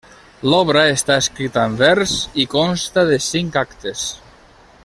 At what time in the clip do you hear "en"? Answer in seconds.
1.71-1.75